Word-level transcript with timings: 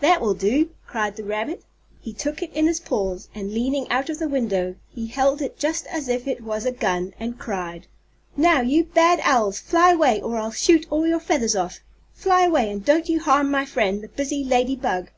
"That 0.00 0.20
will 0.20 0.34
do!" 0.34 0.72
cried 0.86 1.16
the 1.16 1.24
rabbit. 1.24 1.62
He 2.02 2.12
took 2.12 2.42
it 2.42 2.52
in 2.52 2.66
his 2.66 2.80
paws 2.80 3.30
and, 3.34 3.50
leaning 3.54 3.88
out 3.88 4.10
of 4.10 4.18
the 4.18 4.28
window, 4.28 4.74
he 4.90 5.06
held 5.06 5.40
it 5.40 5.58
just 5.58 5.86
as 5.86 6.06
if 6.06 6.28
it 6.28 6.42
was 6.44 6.66
a 6.66 6.70
gun, 6.70 7.14
and 7.18 7.38
cried: 7.38 7.86
"Now, 8.36 8.60
you 8.60 8.84
bad 8.84 9.20
owls, 9.24 9.58
fly 9.58 9.92
away 9.92 10.20
or 10.20 10.36
I'll 10.36 10.50
shoot 10.52 10.86
all 10.90 11.06
your 11.06 11.18
feathers 11.18 11.56
off! 11.56 11.80
Fly 12.12 12.42
away 12.42 12.70
and 12.70 12.84
don't 12.84 13.08
you 13.08 13.20
harm 13.20 13.50
my 13.50 13.64
friend, 13.64 14.02
the 14.02 14.08
busy 14.08 14.44
lady 14.44 14.76
bug!" 14.76 15.08